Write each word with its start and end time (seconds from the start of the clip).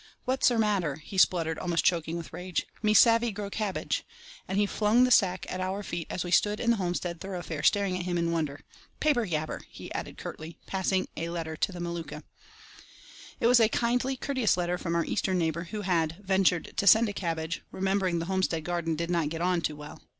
"What's 0.25 0.49
'er 0.49 0.57
matter?" 0.57 0.95
he 0.95 1.19
spluttered, 1.19 1.59
almost 1.59 1.85
choking 1.85 2.17
with 2.17 2.33
rage. 2.33 2.65
"Me 2.81 2.91
savey 2.91 3.31
grow 3.31 3.51
cabbage"; 3.51 4.03
and 4.47 4.57
he 4.57 4.65
flung 4.65 5.03
the 5.03 5.11
sack 5.11 5.45
at 5.47 5.61
our 5.61 5.83
feet 5.83 6.07
as 6.09 6.23
we 6.23 6.31
stood 6.31 6.59
in 6.59 6.71
the 6.71 6.77
homestead 6.77 7.21
thoroughfare 7.21 7.61
staring 7.61 7.95
at 7.99 8.05
him 8.05 8.17
in 8.17 8.31
wonder. 8.31 8.61
"Paper 8.99 9.23
yabber!" 9.23 9.61
he 9.69 9.93
added 9.93 10.17
curtly, 10.17 10.57
passing 10.65 11.07
a 11.15 11.29
letter 11.29 11.55
to 11.55 11.71
the 11.71 11.77
Maluka. 11.79 12.23
It 13.39 13.45
was 13.45 13.59
a 13.59 13.69
kindly, 13.69 14.17
courteous 14.17 14.57
letter 14.57 14.79
from 14.79 14.95
our 14.95 15.05
Eastern 15.05 15.37
neighbour, 15.37 15.65
who 15.65 15.81
had 15.81 16.15
"ventured 16.25 16.75
to 16.77 16.87
send 16.87 17.07
a 17.07 17.13
cabbage, 17.13 17.61
remembering 17.69 18.17
the 18.17 18.25
homestead 18.25 18.63
garden 18.63 18.95
did 18.95 19.11
not 19.11 19.29
get 19.29 19.41
on 19.41 19.61
too 19.61 19.75
well." 19.75 20.01